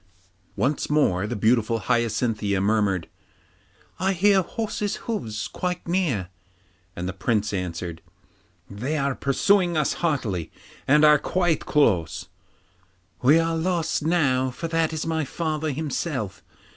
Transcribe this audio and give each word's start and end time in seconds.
Once 0.55 0.89
more 0.89 1.27
the 1.27 1.35
beautiful 1.35 1.77
Hyacinthia 1.81 2.59
murmured, 2.59 3.07
'I 3.99 4.13
hear 4.13 4.41
horses' 4.41 4.95
hoofs 5.05 5.47
quite 5.47 5.87
near.' 5.87 6.29
And 6.95 7.07
the 7.07 7.13
Prince 7.13 7.53
answered, 7.53 8.01
'They 8.67 8.97
are 8.97 9.13
pursuing 9.13 9.77
us 9.77 9.93
hotly 10.01 10.51
and 10.87 11.05
are 11.05 11.19
quite 11.19 11.67
close.' 11.67 12.29
'We 13.21 13.39
are 13.41 13.55
lost 13.55 14.01
now, 14.01 14.49
for 14.49 14.67
that 14.69 14.91
is 14.91 15.05
my 15.05 15.23
father 15.23 15.69
himself. 15.69 16.41